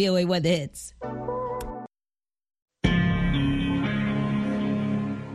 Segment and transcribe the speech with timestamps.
[0.00, 0.94] VOA Weather Hits.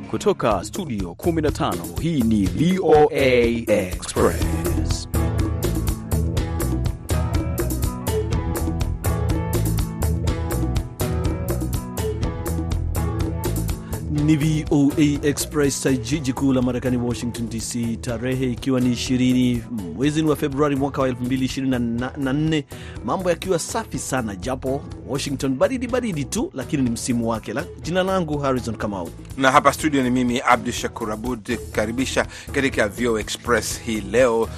[0.09, 3.25] Kutoka studio 15 hii ni VOA
[3.67, 4.74] Express.
[14.26, 19.60] Ni VOA Express, jiji kuu la Marekani, Washington DC, tarehe ikiwa ni 20
[19.96, 22.64] mwezi wa Februari mwaka wa 2024,
[23.06, 27.54] mambo yakiwa safi sana, japo Washington baridi baridi tu, lakini ni msimu wake.
[27.82, 29.10] Jina langu Harrison Kamau.
[29.38, 34.50] Na hapa studio ni mimi Abdu Shakur Abud karibisha katika VOA Express hii leo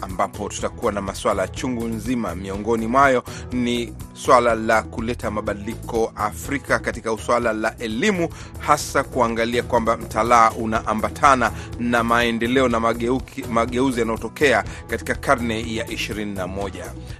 [0.00, 2.34] ambapo tutakuwa na maswala chungu nzima.
[2.34, 9.96] Miongoni mwayo ni swala la kuleta mabadiliko Afrika katika swala la elimu, hasa kuangalia kwamba
[9.96, 16.70] mtalaa unaambatana na maendeleo na mageuki, mageuzi yanayotokea katika karne ya 21.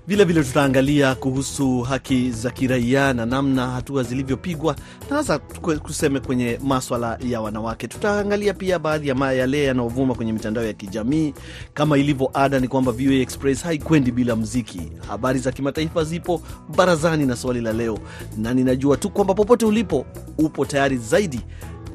[0.06, 4.76] Vilevile tutaangalia kuhusu haki za kiraia na namna hatua zilivyopigwa,
[5.10, 5.38] na hasa
[5.82, 7.88] kuseme kwenye maswala ya wanawake.
[7.88, 11.34] Tutaangalia pia baadhi ya yale yanayovuma kwenye mitandao ya kijamii.
[11.74, 14.80] Kama ilivyo ada, ni kwamba VOA Express haikwendi bila mziki.
[15.08, 16.42] Habari za kimataifa zipo,
[16.76, 17.98] barazani na swali la leo,
[18.36, 20.06] na ninajua tu kwamba popote ulipo
[20.38, 21.40] upo tayari zaidi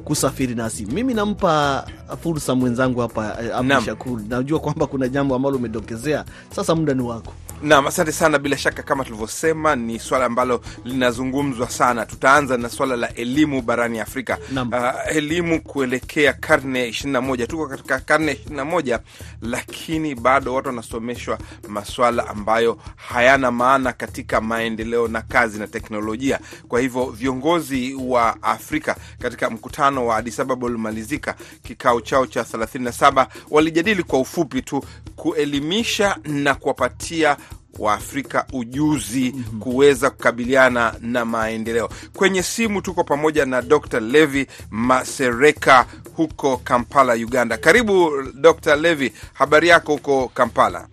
[0.04, 0.86] kusafiri nasi.
[0.86, 1.86] Mimi nampa
[2.22, 6.24] fursa mwenzangu hapa Abdu Shakur, najua kwamba kuna jambo ambalo umedokezea.
[6.56, 7.32] Sasa muda ni wako.
[7.62, 8.38] Naam, asante sana.
[8.38, 12.06] Bila shaka kama tulivyosema, ni swala ambalo linazungumzwa sana.
[12.06, 14.38] Tutaanza na swala la elimu barani Afrika.
[14.56, 17.46] Uh, elimu kuelekea karne ya ishirini na moja.
[17.46, 19.00] Tuko katika karne ya ishirini na moja,
[19.42, 21.38] lakini bado watu wanasomeshwa
[21.68, 26.40] maswala ambayo hayana maana katika maendeleo na kazi na teknolojia.
[26.68, 33.26] Kwa hivyo viongozi wa Afrika katika mkutano wa Addis Ababa ulimalizika kikao chao cha 37
[33.50, 34.84] walijadili kwa ufupi tu
[35.16, 37.36] kuelimisha na kuwapatia
[37.78, 39.58] Waafrika ujuzi mm -hmm.
[39.58, 41.88] kuweza kukabiliana na maendeleo.
[42.16, 44.00] Kwenye simu tuko pamoja na Dr.
[44.00, 47.56] Levi Masereka huko Kampala, Uganda.
[47.56, 48.76] Karibu Dr.
[48.76, 50.88] Levi, habari yako huko Kampala?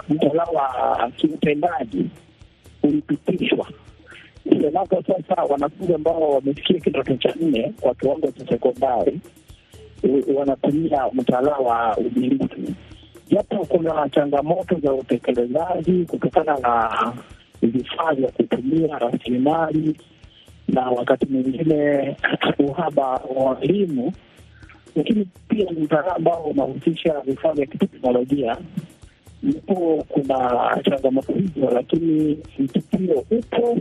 [0.09, 2.05] mtaala wa kiutendaji
[2.83, 3.67] ulipitishwa.
[4.61, 9.19] Semapo sasa wanafunzi ambao wamefikia kidato cha nne kwa kiwango cha sekondari
[10.35, 12.75] wanatumia mtaala wa ubilisi,
[13.29, 17.13] japo kuna changamoto za utekelezaji kutokana na
[17.61, 19.95] vifaa vya kutumia rasilimali
[20.73, 22.15] na wakati mwingine
[22.59, 24.13] uhaba wa elimu,
[24.95, 28.57] lakini pia ni mtaala ambao unahusisha vifaa vya kiteknolojia.
[29.43, 30.37] Ndipo kuna
[30.83, 33.77] changamoto hizo, lakini mtukio upo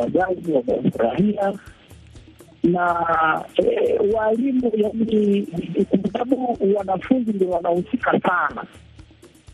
[0.00, 1.52] wazazi wamefurahia
[2.62, 2.84] na
[4.14, 5.46] walimu, yani
[6.00, 8.64] kwa sababu wanafunzi ndio wanahusika sana.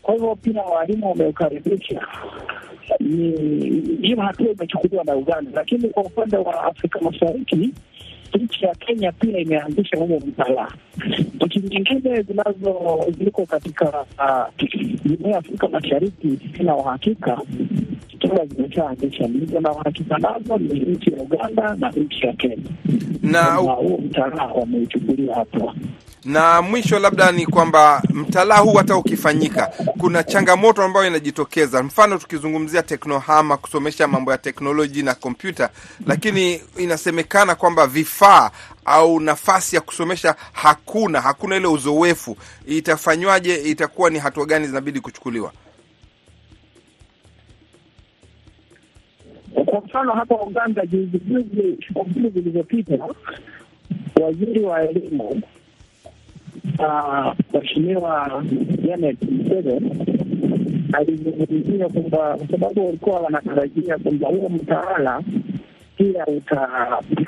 [0.01, 2.07] Kwa hivyo pia walimu wameukaribisha.
[2.99, 3.31] Ni
[4.01, 7.73] hiyo hatua imechukuliwa na Uganda, lakini kwa upande wa Afrika Mashariki
[8.37, 10.71] nchi ya Kenya pia imeanzisha huo mtaala.
[11.45, 14.05] Nchi nyingine zinazo ziliko katika
[15.05, 17.41] jumuiya ya Afrika Mashariki sina uhakika
[18.13, 19.27] ikiwa zimeshaanzisha.
[19.27, 22.57] Nilizo na uhakika nazo ni nchi ya Uganda na nchi ya Kenya,
[23.21, 25.75] na huo mtaala wameuchukulia hatua.
[26.25, 31.83] Na mwisho labda ni kwamba mtalaa huu hata ukifanyika, kuna changamoto ambayo inajitokeza.
[31.83, 35.69] Mfano tukizungumzia teknohama, kusomesha mambo ya teknoloji na kompyuta,
[36.07, 38.51] lakini inasemekana kwamba vifaa
[38.85, 42.37] au nafasi ya kusomesha hakuna, hakuna ile uzoefu.
[42.67, 43.55] Itafanywaje?
[43.55, 45.51] Itakuwa ni hatua gani zinabidi kuchukuliwa?
[49.65, 52.97] Kwa mfano hapa Uganda, juzi juzi, siku mbili zilizopita,
[54.21, 55.41] waziri wa elimu
[57.53, 58.43] Mheshimiwa
[58.87, 59.91] Janet Museveni
[60.93, 65.21] alizungumzia kwamba kwa sababu walikuwa wanatarajia kwamba huo mtaala
[65.97, 66.25] pia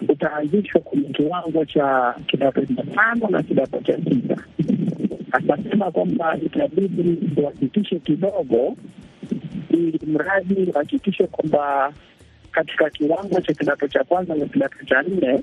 [0.10, 4.38] utaanzishwa kwenye kiwango cha kidato cha tano na kidato cha sita.
[5.32, 8.76] Akasema kwamba itabidi uhakikishe kidogo,
[9.70, 11.94] ili mradi wahakikishe kwamba
[12.52, 15.42] katika kiwango cha kidato cha kwanza na kidato cha nne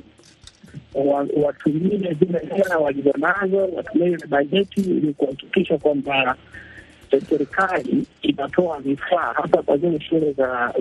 [1.42, 6.36] watumie zile hela walizonazo, watumie ile bajeti ili kuhakikisha kwamba
[7.28, 10.74] serikali inatoa vifaa hasa kwa zile shule za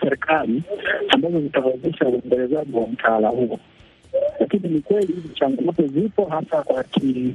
[0.00, 0.62] serikali
[1.08, 3.58] ambazo zitawezesha uendelezaji wa mtaala huo.
[4.40, 6.84] Lakini ni kweli hizi changamoto zipo hasa kwa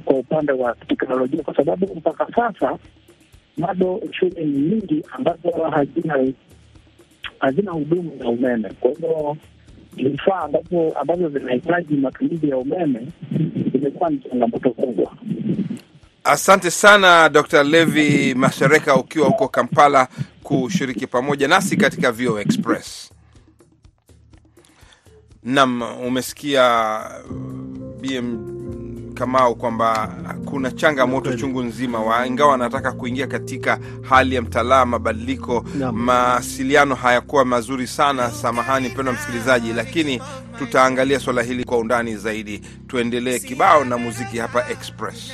[0.04, 2.78] kwa upande wa teknolojia, kwa sababu mpaka sasa
[3.56, 6.32] bado shule ni nyingi ambazo hazina
[7.38, 8.70] hazina huduma za umeme.
[8.80, 9.36] Kwa hivyo
[9.96, 10.48] vifaa
[11.00, 13.06] ambavyo vinahitaji matumizi ya umeme
[13.74, 15.12] imekuwa ni changamoto kubwa.
[16.24, 17.64] Asante sana Dr.
[17.64, 20.08] Levi Mashareka ukiwa huko Kampala
[20.42, 23.10] kushiriki pamoja nasi katika VOA Express.
[25.42, 27.00] Nam, umesikia
[28.00, 28.61] BM
[29.14, 30.08] Kamau kwamba
[30.44, 37.44] kuna changamoto chungu nzima wa, ingawa wanataka kuingia katika hali ya mtalaa mabadiliko, mawasiliano hayakuwa
[37.44, 38.30] mazuri sana.
[38.30, 40.22] Samahani mpendwa msikilizaji, lakini
[40.58, 42.58] tutaangalia swala hili kwa undani zaidi.
[42.86, 45.32] Tuendelee kibao na muziki hapa Express.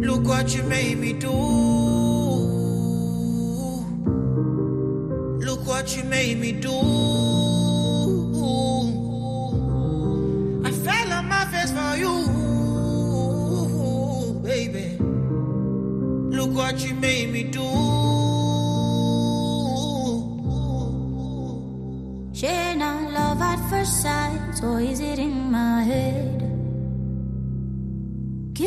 [0.00, 1.30] Look what you made me do.
[5.44, 6.70] Look what you made me do.
[10.64, 12.14] I fell on my face for you,
[14.42, 14.96] baby.
[16.36, 17.68] Look what you made me do.
[22.32, 26.37] Share not love at first sight, or is it in my head?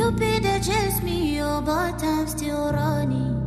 [0.01, 3.38] Cupid chase me, oh, but I'm still running.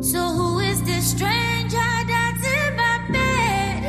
[0.00, 3.82] So who is this stranger that's in my bed?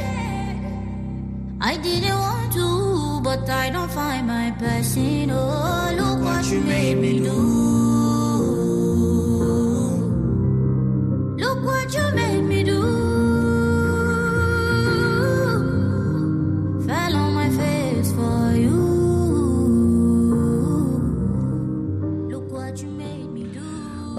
[1.61, 5.31] I didn't want to, but I don't find my person.
[5.31, 7.56] Oh, look what, what you made me do.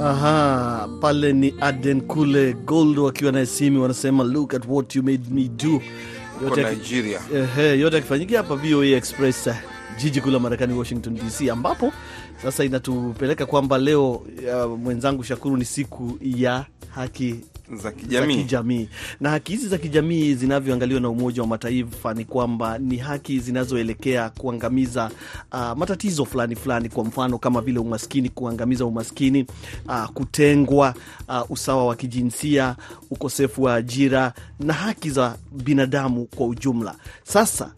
[0.00, 5.22] Aha, pale ni Aden kule Gold wakiwa na Simi wanasema look at what you made
[5.30, 5.82] me do.
[6.44, 7.20] Yote Nigeria.
[7.34, 9.48] Ehe, yote akifanyikia hapa VOA Express
[9.98, 11.92] jiji kuu la Marekani, Washington DC, ambapo
[12.42, 16.64] sasa inatupeleka kwamba leo uh, mwenzangu Shakuru, ni siku ya
[16.94, 17.34] haki
[17.76, 18.36] za kijamii.
[18.36, 18.88] za kijamii
[19.20, 24.30] na haki hizi za kijamii zinavyoangaliwa na Umoja wa Mataifa ni kwamba ni haki zinazoelekea
[24.30, 25.10] kuangamiza
[25.52, 29.46] uh, matatizo fulani fulani, kwa mfano kama vile umaskini, kuangamiza umaskini,
[29.86, 30.94] uh, kutengwa,
[31.28, 32.76] uh, usawa wa kijinsia,
[33.10, 36.94] ukosefu wa ajira na haki za binadamu kwa ujumla.
[37.22, 37.70] Sasa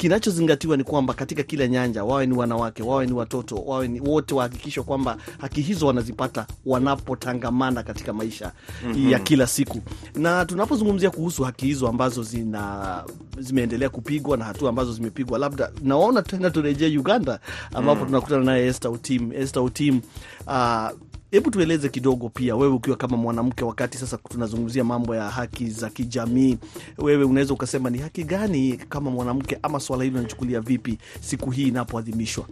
[0.00, 4.34] kinachozingatiwa ni kwamba katika kila nyanja, wawe ni wanawake, wawe ni watoto, wawe ni wote,
[4.34, 8.52] wahakikishwa kwamba haki hizo wanazipata wanapotangamana katika maisha
[8.86, 9.10] mm -hmm.
[9.10, 9.80] ya kila siku.
[10.14, 13.04] Na tunapozungumzia kuhusu haki hizo ambazo zina
[13.38, 17.40] zimeendelea kupigwa na hatua ambazo zimepigwa, labda naona tena turejee Uganda
[17.74, 18.06] ambapo mm.
[18.06, 19.32] tunakutana naye Esther Otim.
[19.32, 20.00] Esther Otim,
[20.46, 20.88] uh,
[21.30, 25.90] Hebu tueleze kidogo pia, wewe ukiwa kama mwanamke, wakati sasa tunazungumzia mambo ya haki za
[25.90, 26.58] kijamii,
[26.98, 31.68] wewe unaweza ukasema ni haki gani kama mwanamke, ama swala hili unachukulia vipi siku hii
[31.68, 32.44] inapoadhimishwa?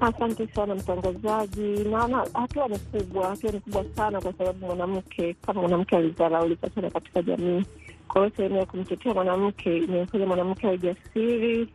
[0.00, 1.62] Asante sana mtangazaji.
[1.90, 6.90] Naona hatua ni kubwa, hatua ni kubwa sana, kwa sababu mwanamke kama mwanamke alizaraulika sana
[6.90, 7.64] katika jamii.
[8.08, 11.68] Kwa hiyo sehemu ya kumtetea mwanamke imemfanya mwanamke awe jasiri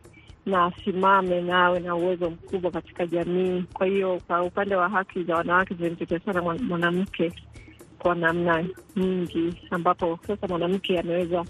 [0.46, 3.64] na asimame na awe na uwezo mkubwa katika jamii.
[3.72, 7.32] Kwa hiyo kwa upande wa haki za wanawake zimemtetea sana mwanamke
[7.98, 8.64] kwa namna
[8.96, 11.44] nyingi, ambapo sasa mwanamke ameweza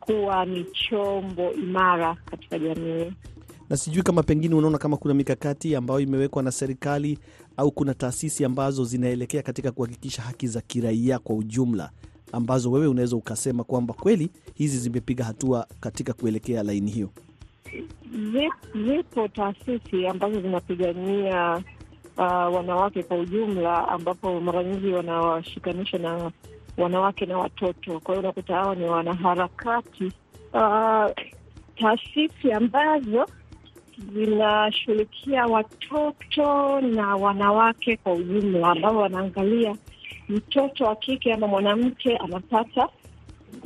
[0.00, 3.12] kuwa ni chombo imara katika jamii.
[3.70, 7.18] na sijui kama pengine unaona kama kuna mikakati ambayo imewekwa na serikali
[7.56, 11.90] au kuna taasisi ambazo zinaelekea katika kuhakikisha haki za kiraia kwa ujumla
[12.32, 17.10] ambazo wewe unaweza ukasema kwamba kweli hizi zimepiga hatua katika kuelekea laini hiyo.
[18.32, 21.62] Zip- Zipo taasisi ambazo zinapigania
[22.16, 26.30] uh, wanawake kwa ujumla, ambapo mara nyingi wanawashikanisha na
[26.78, 28.00] wanawake na watoto.
[28.00, 30.04] Kwa hiyo unakuta hawa ni wanaharakati
[30.52, 31.06] uh,
[31.76, 33.26] taasisi ambazo
[34.14, 39.76] zinashughulikia watoto na wanawake kwa ujumla, ambao wanaangalia
[40.28, 42.88] mtoto wa kike ama mwanamke anapata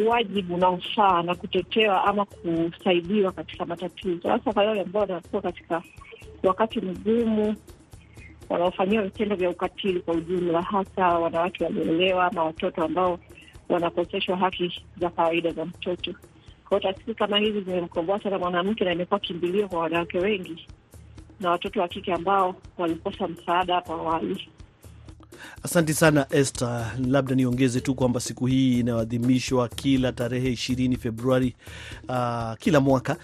[0.06, 5.82] wajibu unaofaa na kutetewa ama kusaidiwa katika matatizo, hasa kwa wale ambao wanakuwa katika
[6.42, 7.56] wakati mgumu,
[8.48, 13.18] wanaofanyiwa vitendo vya ukatili kwa ujumla, hasa wanawake walioolewa ama watoto ambao
[13.68, 16.14] wanakoseshwa haki za kawaida za mtoto.
[16.68, 20.66] Kwa taasisi kama hizi zimemkomboa sana mwanamke na imekuwa kimbilio kwa wanawake wengi
[21.40, 24.48] na watoto wa kike ambao walikosa msaada hapo awali.
[25.62, 26.92] Asanti sana Esther.
[27.08, 31.54] Labda niongeze tu kwamba siku hii inayoadhimishwa kila tarehe ishirini Februari
[32.08, 33.16] uh, kila mwaka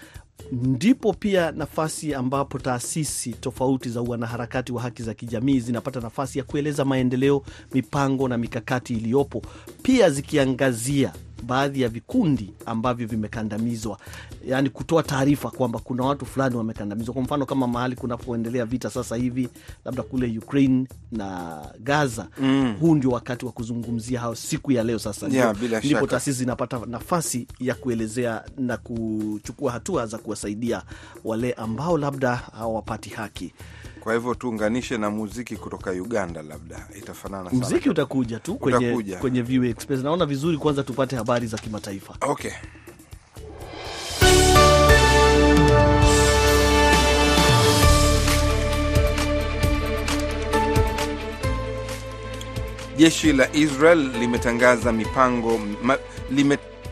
[0.51, 6.43] ndipo pia nafasi ambapo taasisi tofauti za wanaharakati wa haki za kijamii zinapata nafasi ya
[6.43, 9.41] kueleza maendeleo, mipango na mikakati iliyopo,
[9.83, 13.97] pia zikiangazia baadhi ya vikundi ambavyo vimekandamizwa,
[14.47, 17.13] yaani kutoa taarifa kwamba kuna watu fulani wamekandamizwa.
[17.13, 19.49] Kwa mfano kama mahali kunapoendelea vita sasa hivi,
[19.85, 22.75] labda kule Ukraine na Gaza mm.
[22.79, 24.99] huu ndio wakati wa kuzungumzia hao siku ya leo.
[24.99, 25.55] Sasa Yeah,
[25.85, 30.83] ndipo- taasisi zinapata nafasi ya kuelezea na kuchukua hatua za kuwasaidia
[31.23, 33.53] wale ambao labda hawapati haki.
[33.99, 37.65] Kwa hivyo tuunganishe na muziki kutoka Uganda, labda itafanana sana.
[37.65, 39.17] Mziki utakuja tu kwenye, Utakuja.
[39.17, 40.03] kwenye VOA Express.
[40.03, 42.15] Naona vizuri, kwanza tupate habari za kimataifa.
[42.21, 42.51] Okay.
[52.97, 55.97] Jeshi la Israel limetangaza mipango ma,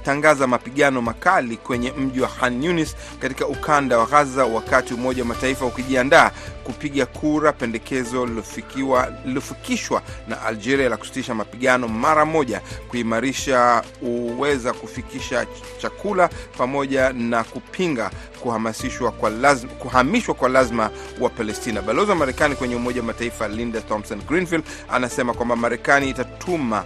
[0.08, 5.28] limetangaza mapigano makali kwenye mji wa Khan Yunis katika ukanda wa Gaza, wakati Umoja wa
[5.28, 6.32] Mataifa ukijiandaa
[6.64, 8.26] kupiga kura pendekezo
[9.26, 15.46] lilofikishwa na Algeria la kusitisha mapigano mara moja, kuimarisha uweza kufikisha
[15.82, 21.82] chakula pamoja na kupinga kuhamasishwa kwa lazima, kuhamishwa kwa lazima wa Palestina.
[21.82, 26.84] Balozi wa Marekani kwenye Umoja wa Mataifa Linda Thompson Greenfield anasema kwamba Marekani itatuma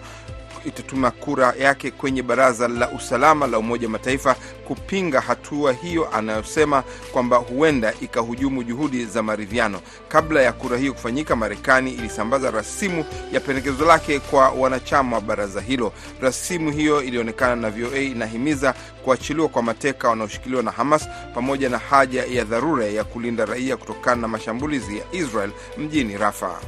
[0.66, 4.36] itatuma kura yake kwenye Baraza la Usalama la Umoja wa Mataifa
[4.68, 9.82] kupinga hatua hiyo anayosema kwamba huenda ikahujumu juhudi za maridhiano.
[10.08, 15.62] Kabla ya kura hiyo kufanyika, Marekani ilisambaza rasimu ya pendekezo lake kwa wanachama wa baraza
[15.62, 15.94] hilo.
[16.22, 22.24] Rasimu hiyo ilionekana na VOA inahimiza kuachiliwa kwa mateka wanaoshikiliwa na Hamas pamoja na haja
[22.26, 26.60] ya dharura ya kulinda raia kutokana na mashambulizi ya Israel mjini Rafa.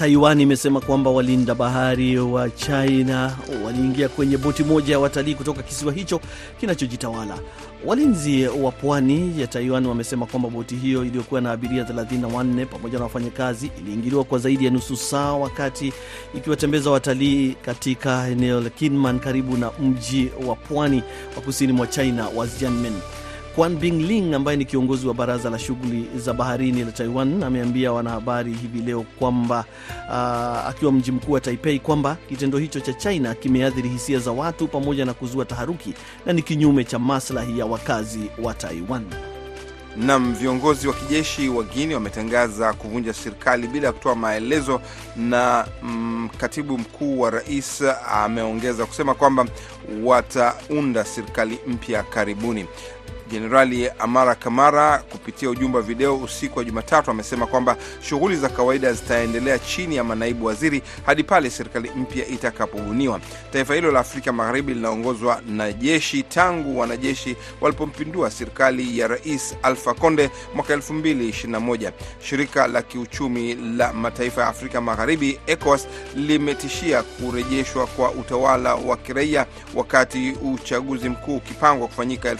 [0.00, 5.92] Taiwan imesema kwamba walinda bahari wa China waliingia kwenye boti moja ya watalii kutoka kisiwa
[5.92, 6.20] hicho
[6.60, 7.38] kinachojitawala.
[7.86, 13.04] Walinzi wa pwani ya Taiwan wamesema kwamba boti hiyo iliyokuwa na abiria 34 pamoja na
[13.04, 15.92] wafanyakazi iliingiliwa kwa zaidi ya nusu saa wakati
[16.36, 21.02] ikiwatembeza watalii katika eneo la Kinmen karibu na mji wa pwani
[21.36, 22.92] wa kusini mwa China wa Xiamen.
[23.60, 28.52] Kwan Bingling ambaye ni kiongozi wa baraza la shughuli za baharini la Taiwan ameambia wanahabari
[28.52, 29.64] hivi leo kwamba
[30.08, 34.68] uh, akiwa mji mkuu wa Taipei kwamba kitendo hicho cha China kimeathiri hisia za watu
[34.68, 35.94] pamoja na kuzua taharuki
[36.26, 39.04] na ni kinyume cha maslahi ya wakazi wa Taiwan.
[39.96, 44.80] Nam, viongozi wa kijeshi wa Guini wametangaza kuvunja serikali bila ya kutoa maelezo,
[45.16, 49.46] na mm, katibu mkuu wa rais ameongeza kusema kwamba
[50.04, 52.66] wataunda serikali mpya karibuni.
[53.30, 58.92] Jenerali Amara Kamara kupitia ujumbe wa video usiku wa Jumatatu amesema kwamba shughuli za kawaida
[58.92, 63.20] zitaendelea chini ya manaibu waziri hadi pale serikali mpya itakapobuniwa.
[63.52, 69.94] Taifa hilo la Afrika Magharibi linaongozwa na jeshi tangu wanajeshi walipompindua serikali ya Rais Alfa
[69.94, 71.92] Conde mwaka 2021.
[72.22, 79.46] Shirika la kiuchumi la mataifa ya Afrika Magharibi ECOWAS limetishia kurejeshwa kwa utawala wa kiraia
[79.74, 82.34] wakati uchaguzi mkuu ukipangwa kufanyika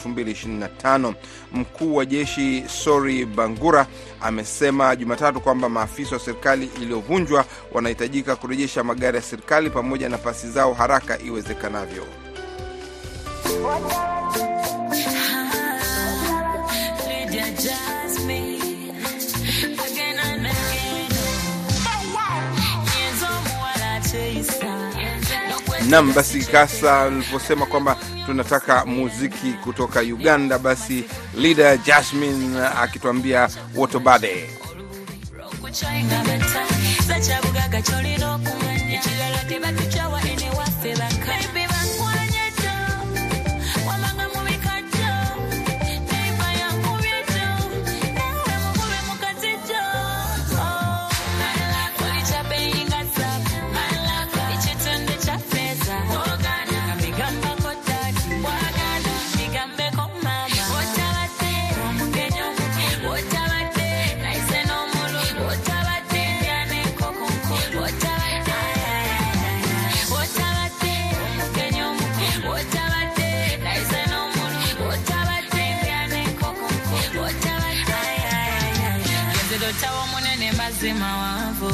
[0.83, 1.15] 2025.
[1.53, 3.87] Mkuu wa jeshi Sori Bangura
[4.21, 10.51] amesema Jumatatu kwamba maafisa wa serikali iliyovunjwa wanahitajika kurejesha magari ya serikali pamoja na pasi
[10.51, 12.05] zao haraka iwezekanavyo.
[25.91, 31.05] Nam, basi kasa ulivyosema kwamba tunataka muziki kutoka Uganda, basi
[31.37, 34.51] leader Jasmine akituambia wotobade
[35.61, 36.23] kuchayinga
[80.81, 81.73] sima wavu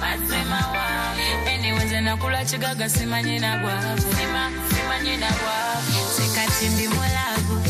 [0.00, 4.02] masima wavu anyways nakula chigaga simanyi na bwavu
[4.76, 7.62] simanyi na bwavu sikati ndi mulavu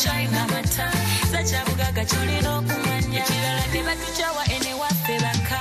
[0.00, 0.86] lw'okucayina amata
[1.32, 5.60] zakyabugaga kyolina okumanya ekirala tebatukyawa ene waffe baka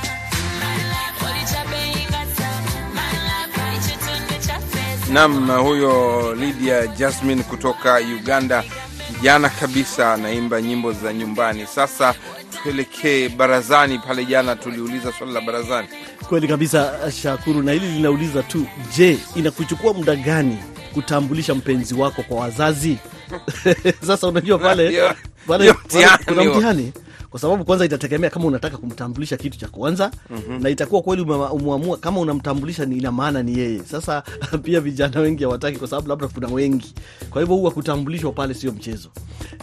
[5.13, 8.63] Nam, huyo Lydia Jasmine kutoka Uganda,
[9.08, 11.65] kijana kabisa, anaimba nyimbo za nyumbani.
[11.67, 12.15] Sasa
[12.63, 13.99] tuelekee barazani.
[13.99, 15.88] Pale jana tuliuliza swali la barazani.
[16.30, 18.65] Kweli kabisa, Shakuru, na hili linauliza tu,
[18.97, 20.58] je, inakuchukua muda gani
[20.93, 22.97] kutambulisha mpenzi wako kwa wazazi?
[24.07, 24.91] Sasa unajua pale
[26.25, 26.93] kuna mtihani
[27.29, 30.11] kwa sababu kwanza itategemea kama unataka kumtambulisha kitu cha kwanza
[30.59, 33.81] na itakuwa kweli umeamua kama unamtambulisha ni ina maana ni yeye.
[33.91, 34.23] Sasa
[34.63, 36.93] pia vijana wengi hawataki kwa sababu labda kuna wengi,
[37.29, 39.09] kwa hivyo huwa kutambulishwa pale sio mchezo.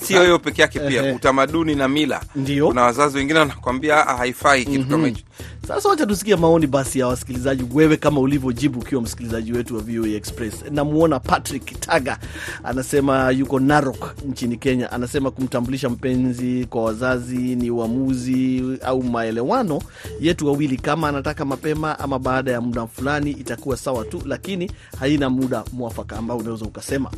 [0.03, 2.23] Sio hiyo peke yake, pia utamaduni na mila.
[2.37, 2.67] Ndio.
[2.67, 5.23] Kuna wazazi wengine wanakwambia "Ah, haifai kitu kama hicho.
[5.69, 10.09] Sasa wacha tusikie maoni basi ya wasikilizaji, wewe kama ulivyojibu ukiwa msikilizaji wetu wa VOA
[10.09, 10.55] Express.
[10.71, 12.19] Namwona Patrick Taga
[12.65, 19.83] anasema yuko Narok nchini Kenya, anasema kumtambulisha mpenzi kwa wazazi ni uamuzi au maelewano
[20.21, 25.31] yetu wawili, kama anataka mapema ama baada ya muda fulani itakuwa sawa tu, lakini haina
[25.31, 27.11] muda mwafaka ambao unaweza ukasema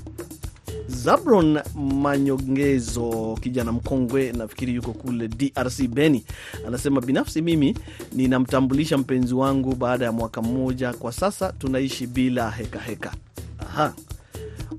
[1.03, 6.25] Zabron Manyongezo, kijana mkongwe, nafikiri yuko kule DRC Beni,
[6.67, 7.77] anasema binafsi mimi
[8.13, 10.93] ninamtambulisha mpenzi wangu baada ya mwaka mmoja.
[10.93, 13.13] Kwa sasa tunaishi bila hekaheka heka.
[13.59, 13.95] Aha.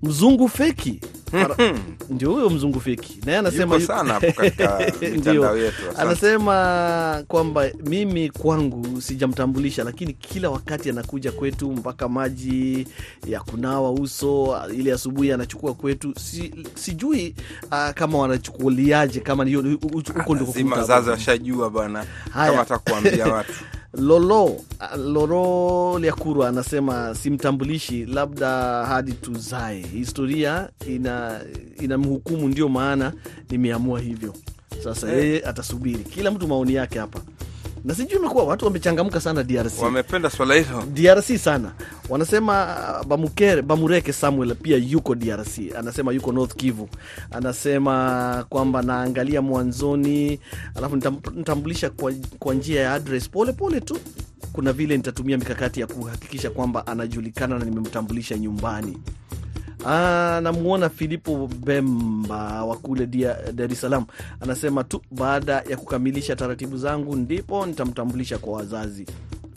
[0.04, 1.02] Mzungu feki
[2.10, 3.20] ndio huyo mzungu feki.
[3.26, 4.22] Naye anasema Yuko sana
[5.18, 5.50] Ndio.
[5.98, 12.88] anasema kwamba mimi kwangu sijamtambulisha, lakini kila wakati anakuja kwetu mpaka maji
[13.28, 16.14] ya kunawa uso ile asubuhi anachukua kwetu.
[16.20, 17.36] Si, sijui
[17.72, 20.80] uh, kama wanachukuliaje kama huko ndiko
[21.12, 23.54] washajua bwana, kama atakuambia watu
[23.94, 24.56] Lolo
[24.98, 28.48] Loro Liakurwa anasema simtambulishi, labda
[28.86, 29.82] hadi tuzae.
[29.82, 31.42] Historia ina
[31.80, 33.14] inamhukumu, ndio maana
[33.50, 34.34] nimeamua hivyo.
[34.84, 36.04] Sasa yeye atasubiri.
[36.04, 37.20] Kila mtu maoni yake hapa,
[37.84, 39.82] na sijui imekuwa watu wamechangamka sana DRC.
[39.82, 40.84] wamependa swala hilo.
[40.94, 41.72] DRC sana
[42.10, 46.90] wanasema uh, Bamukere, Bamureke Samuel pia yuko DRC, anasema yuko North Kivu,
[47.32, 50.40] anasema kwamba naangalia mwanzoni,
[50.76, 53.98] alafu nitam- nitambulisha kwa, kwa njia ya address pole pole tu.
[54.54, 58.98] Kuna vile nitatumia mikakati ya kuhakikisha kwamba anajulikana na nimemtambulisha nyumbani.
[59.86, 63.06] Ah, namuona Filipo Bemba wa kule
[63.54, 64.06] Dar es Salaam
[64.42, 69.06] anasema tu baada ya kukamilisha taratibu zangu ndipo nitamtambulisha kwa wazazi.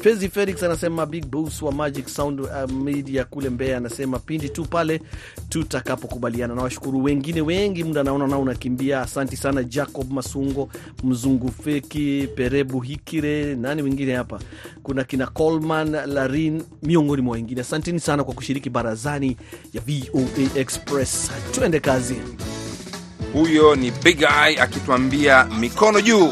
[0.03, 4.65] Fezi Felix anasema big boss wa Magic Sound uh, Media kule Mbeya anasema pindi tu
[4.65, 5.01] pale
[5.49, 6.55] tutakapokubaliana.
[6.55, 9.01] Na washukuru wengine wengi, muda naona nao unakimbia.
[9.03, 10.69] Asanti sana Jacob Masungo,
[11.05, 14.41] Mzungu Feki, Perebu Hikire, nani wengine hapa,
[14.83, 17.61] kuna kina Coleman Larin, miongoni mwa wengine.
[17.61, 19.37] Asanteni sana kwa kushiriki barazani
[19.73, 21.31] ya VOA Express.
[21.53, 22.15] Tuende kazi.
[23.33, 26.31] Huyo ni Big Eye akituambia mikono juu.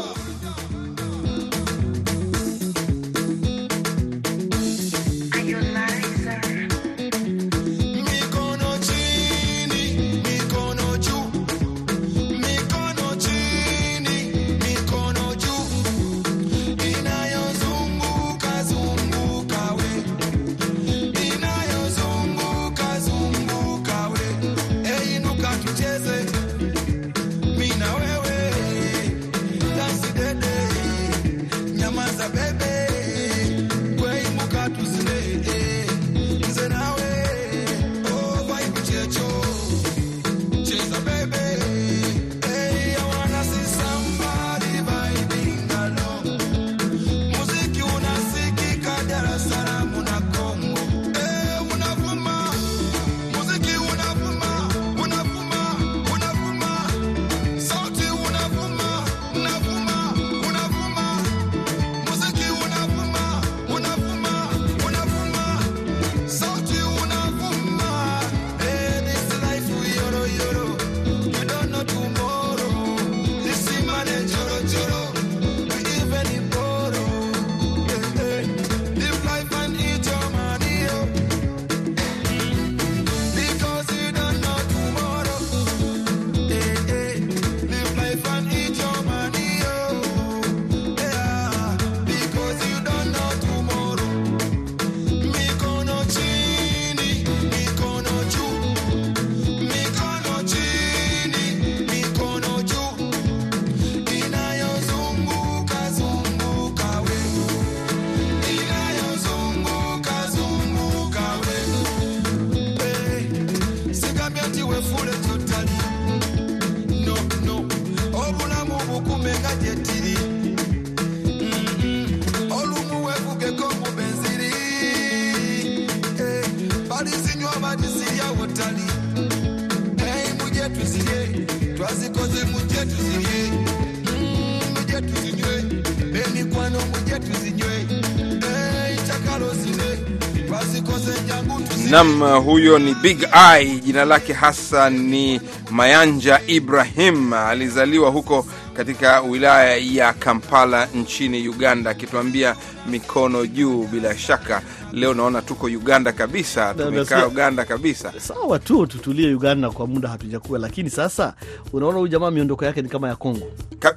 [141.91, 147.33] Nam, huyo ni Big Eye, jina lake hasa ni Mayanja Ibrahim.
[147.33, 152.55] Alizaliwa huko katika wilaya ya Kampala nchini Uganda, akituambia
[152.87, 153.83] mikono juu.
[153.83, 158.13] Bila shaka leo naona tuko Uganda kabisa, tumekaa Uganda kabisa.
[158.17, 161.33] Sawa tu, tutulie Uganda kwa muda hatujakuwa, lakini sasa
[161.73, 163.51] unaona huyu jamaa miondoko yake ni kama ya Kongo.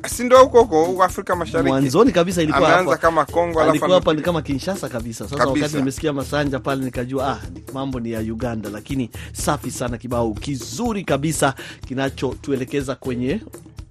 [0.06, 1.68] Si ndio huko huko Afrika Mashariki?
[1.70, 5.24] Mwanzoni kabisa ilikuwa hapa, kama Kongo alafu alikuwa hapa ni kama Kinshasa kabisa.
[5.24, 5.52] Sasa Kabisa.
[5.60, 7.40] wakati nimesikia Masanja pale nikajua ah,
[7.74, 11.54] mambo ni ya Uganda, lakini safi sana, kibao kizuri kabisa
[11.88, 13.40] kinachotuelekeza kwenye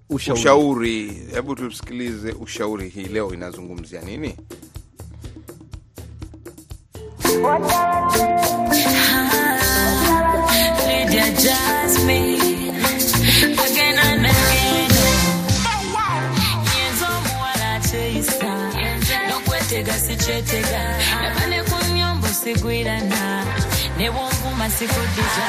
[0.10, 0.42] ushauri.
[0.42, 1.22] ushauri.
[1.34, 4.36] Hebu tusikilize ushauri hii leo inazungumzia nini?
[19.74, 20.82] kyetega sikyetega
[21.22, 23.46] nava nekunyombo sigwirana
[23.98, 25.48] newonvuma sikuddiza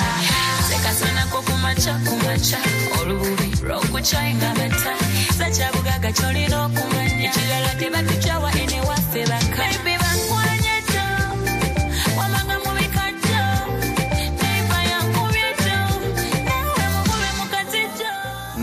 [0.68, 2.58] sekasanako kumaca kumaca
[3.00, 4.92] olububi lwokucainga bata
[5.38, 9.62] sakyabugagga kyolina okumanya ekirala tebatukyawa enewaffe baka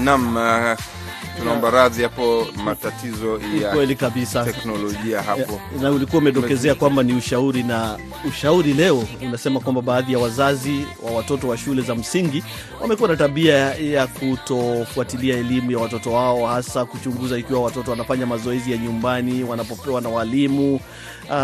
[0.01, 0.75] Nam, uh,
[1.41, 4.45] tunaomba radhi hapo, matatizo Ni ya kweli kabisa.
[4.45, 5.61] teknolojia hapo.
[5.81, 7.97] na ulikuwa umedokezea kwamba ni ushauri, na
[8.29, 12.43] ushauri leo unasema kwamba baadhi ya wazazi wa watoto wa shule za msingi
[12.81, 18.71] wamekuwa na tabia ya kutofuatilia elimu ya watoto wao, hasa kuchunguza ikiwa watoto wanafanya mazoezi
[18.71, 20.79] ya nyumbani wanapopewa na walimu.
[21.25, 21.37] Uh,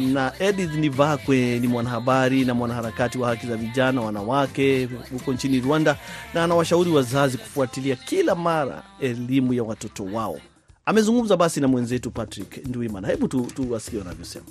[0.00, 5.96] na Edith Nivakwe ni mwanahabari na mwanaharakati wa haki za vijana wanawake huko nchini Rwanda,
[6.34, 10.38] na anawashauri wazazi kufuatilia kila mara elimu ya watoto wao.
[10.86, 13.08] Amezungumza basi na mwenzetu Patrick Ndwimana.
[13.08, 14.44] Hebu tuwasikie tu wanavyosema.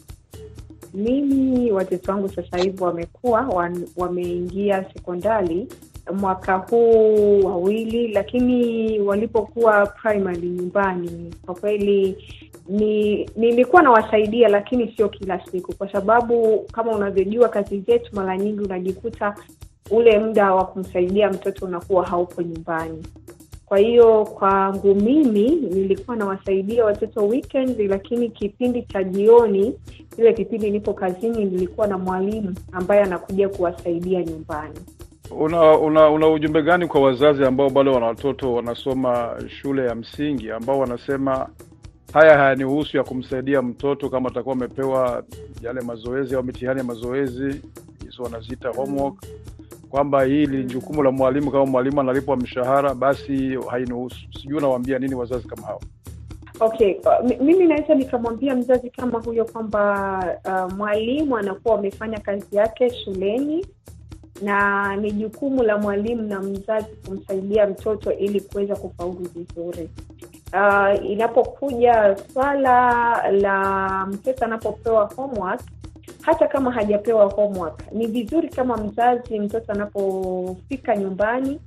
[0.93, 5.67] Mimi watoto wangu sasa hivi wamekuwa wameingia sekondari
[6.13, 12.17] mwaka huu wawili, lakini walipokuwa primary nyumbani, kwa kweli
[12.69, 18.59] ni nilikuwa nawasaidia, lakini sio kila siku, kwa sababu kama unavyojua kazi zetu, mara nyingi
[18.63, 19.35] unajikuta
[19.91, 23.03] ule muda wa kumsaidia mtoto unakuwa haupo nyumbani.
[23.69, 29.75] Kwa hiyo kwangu mimi nilikuwa nawasaidia watoto weekend, lakini kipindi cha jioni,
[30.17, 34.79] ile kipindi nipo kazini, nilikuwa na mwalimu ambaye anakuja kuwasaidia nyumbani.
[35.31, 40.51] Una, una una ujumbe gani kwa wazazi ambao bado wana watoto wanasoma shule ya msingi
[40.51, 41.49] ambao wanasema
[42.13, 45.23] haya hayanihusu ya kumsaidia mtoto kama atakuwa amepewa
[45.61, 47.61] yale mazoezi au mitihani ya mazoezi
[48.05, 49.15] hizo wanaziita homework,
[49.89, 51.51] kwamba hili ni jukumu la mwalimu.
[51.51, 54.17] Kama mwalimu analipwa mshahara, basi hainihusu.
[54.41, 55.81] Sijui unawaambia nini wazazi kama hao?
[56.59, 62.89] Okay, uh, mimi naweza nikamwambia mzazi kama huyo kwamba uh, mwalimu anakuwa amefanya kazi yake
[62.89, 63.65] shuleni
[64.41, 69.89] na ni jukumu la mwalimu na mzazi kumsaidia mtoto ili kuweza kufaulu vizuri.
[70.53, 75.61] Uh, inapokuja swala la mtoto anapopewa homework,
[76.29, 81.59] hata kama hajapewa homework, ni vizuri kama mzazi, mtoto anapofika nyumbani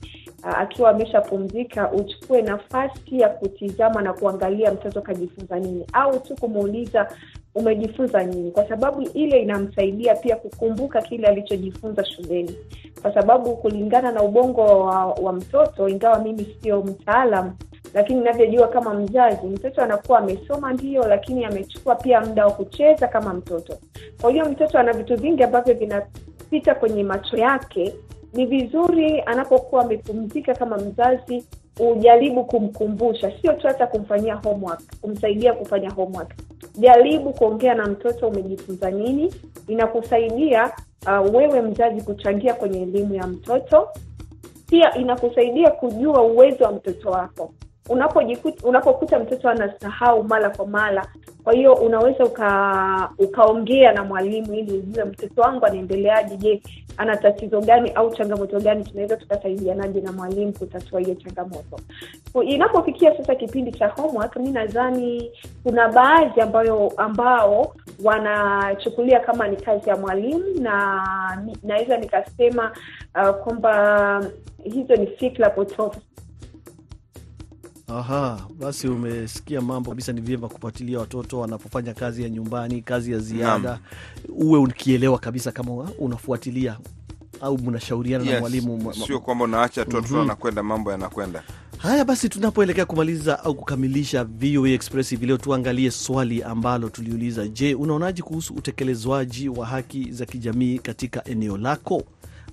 [0.42, 7.08] akiwa ameshapumzika, uchukue nafasi ya kutizama na kuangalia mtoto kajifunza nini, au tu kumuuliza
[7.54, 12.56] umejifunza nini, kwa sababu ile inamsaidia pia kukumbuka kile alichojifunza shuleni,
[13.02, 17.52] kwa sababu kulingana na ubongo wa, wa mtoto, ingawa mimi sio mtaalam,
[17.94, 23.34] lakini ninavyojua kama mzazi, mtoto anakuwa amesoma ndio, lakini amechukua pia muda wa kucheza kama
[23.34, 23.78] mtoto.
[24.20, 27.94] Kwa hiyo mtoto ana vitu vingi ambavyo vinapita kwenye macho yake.
[28.34, 31.44] Ni vizuri anapokuwa amepumzika kama mzazi
[31.80, 36.30] ujaribu kumkumbusha, sio tu hata kumfanyia homework, kumsaidia kufanya homework.
[36.78, 39.34] Jaribu kuongea na mtoto, umejifunza nini.
[39.68, 40.72] Inakusaidia
[41.06, 43.88] uh, wewe mzazi kuchangia kwenye elimu ya mtoto,
[44.70, 47.52] pia inakusaidia kujua uwezo wa mtoto wako
[47.88, 51.06] unapojikuta unapokuta mtoto anasahau mara kwa mara.
[51.44, 56.62] Kwa hiyo unaweza uka ukaongea na mwalimu ili ujue mtoto wangu anaendeleaje, je,
[56.96, 61.76] ana tatizo gani au changamoto gani, tunaweza tukasaidianaje na mwalimu kutatua hiyo changamoto.
[62.44, 65.30] Inapofikia sasa kipindi cha homework, mi nadhani
[65.62, 71.02] kuna baadhi ambayo ambao wanachukulia kama ni kazi ya mwalimu, na
[71.62, 72.72] naweza nikasema
[73.22, 74.24] uh, kwamba
[74.64, 76.00] hizo ni fikra potofu
[77.98, 80.12] Aha, basi umesikia mambo kabisa.
[80.12, 83.78] Ni vyema kufuatilia watoto wanapofanya kazi ya nyumbani, kazi ya ziada,
[84.28, 86.78] uwe ukielewa kabisa kama unafuatilia
[87.40, 88.76] au mnashauriana na Yes, mwalimu.
[88.78, 90.18] ma- ma- sio kwamba unaacha tu watoto Mhm.
[90.20, 91.42] wanakwenda, mambo yanakwenda.
[91.78, 97.48] Haya basi, tunapoelekea kumaliza au kukamilisha VOA Express hivi leo, tuangalie swali ambalo tuliuliza.
[97.48, 102.02] Je, unaonaje kuhusu utekelezwaji wa haki za kijamii katika eneo lako?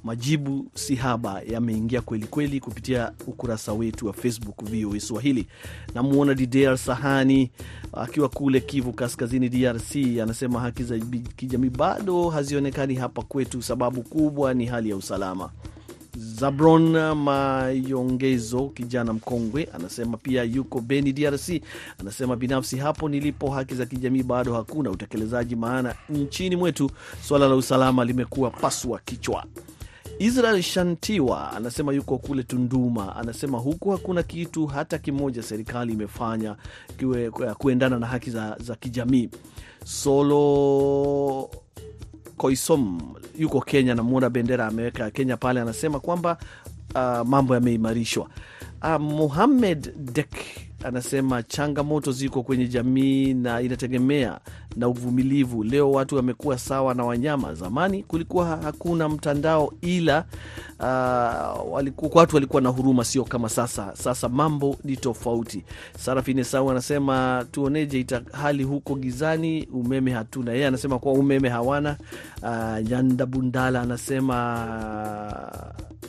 [0.03, 5.47] Majibu si haba yameingia kweli kweli kupitia ukurasa wetu wa Facebook VOA Swahili.
[5.95, 7.51] Namwona Dider Sahani
[7.93, 10.99] akiwa kule Kivu Kaskazini, DRC, anasema haki za
[11.35, 15.49] kijamii bado hazionekani hapa kwetu, sababu kubwa ni hali ya usalama.
[16.17, 21.61] Zabron Mayongezo, kijana mkongwe, anasema pia yuko Beni, DRC.
[21.99, 27.55] Anasema binafsi, hapo nilipo haki za kijamii bado hakuna utekelezaji, maana nchini mwetu swala la
[27.55, 29.45] usalama limekuwa paswa kichwa.
[30.19, 36.55] Israel Shantiwa anasema yuko kule Tunduma, anasema huku hakuna kitu hata kimoja serikali imefanya
[36.97, 39.29] kiwe, kuendana na haki za, za kijamii.
[39.85, 41.49] Solo
[42.37, 43.01] Koisom
[43.37, 46.37] yuko Kenya, namwona bendera ameweka Kenya pale, anasema kwamba
[46.95, 48.27] uh, mambo yameimarishwa.
[48.83, 50.35] Uh, Muhamed Dek
[50.83, 54.39] anasema changamoto ziko kwenye jamii na inategemea
[54.75, 55.63] na uvumilivu.
[55.63, 57.53] Leo watu wamekuwa sawa na wanyama.
[57.53, 60.25] Zamani kulikuwa hakuna mtandao, ila
[60.79, 63.95] uh, waliku, watu walikuwa na huruma, sio kama sasa.
[63.95, 65.63] Sasa mambo ni tofauti.
[65.99, 70.51] Sarafine Sau anasema tuoneje ita hali huko gizani, umeme hatuna.
[70.53, 71.97] Yeye anasema kuwa umeme hawana.
[72.43, 74.35] Uh, Nyanda Bundala anasema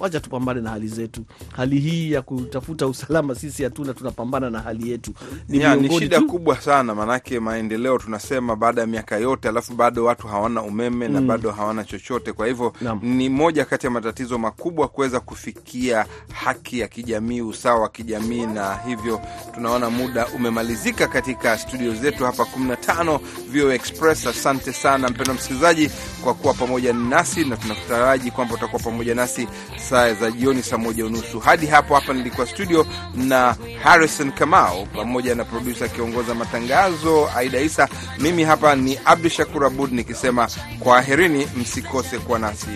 [0.01, 1.25] wacha tupambane na hali zetu.
[1.53, 5.13] Hali hii ya kutafuta usalama sisi hatuna, tunapambana na hali yetu.
[5.49, 9.75] Ni, ya, ni shida tu- kubwa sana, maanake maendeleo tunasema baada ya miaka yote, alafu
[9.75, 12.33] bado watu hawana umeme na bado hawana chochote.
[12.33, 17.89] Kwa hivyo ni moja kati ya matatizo makubwa kuweza kufikia haki ya kijamii, usawa wa
[17.89, 19.21] kijamii, na hivyo
[19.55, 23.21] tunaona muda umemalizika katika studio zetu hapa 15
[23.53, 24.27] VOA Express.
[24.27, 25.91] Asante sana mpendwa msikilizaji
[26.25, 29.49] kwa kuwa pamoja nasi, na tunataraji kwamba utakuwa pamoja nasi
[29.89, 31.95] saa za jioni, saa moja unusu hadi hapo.
[31.95, 37.89] Hapa nilikuwa studio na Harrison Kamau pamoja na produsa akiongoza matangazo Aida Isa.
[38.19, 40.49] Mimi hapa ni Abdu Shakur Abud nikisema
[40.81, 42.67] kwaherini, msikose kuwa nasi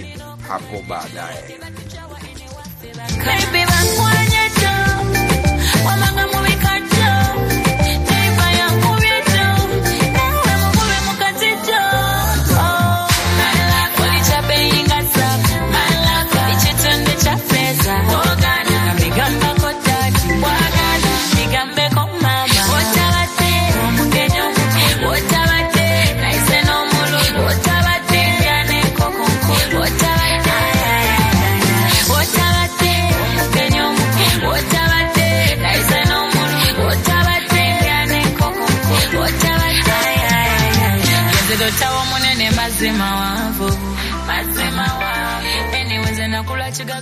[0.48, 1.58] hapo baadaye.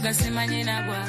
[0.02, 0.96] bagasema nyinagwa